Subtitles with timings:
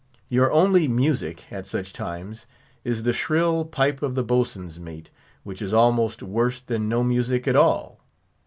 [0.29, 2.47] Your only music, at such times,
[2.83, 5.11] is the shrill pipe of the boatswain's mate,
[5.43, 7.99] which is almost worse than no music at all.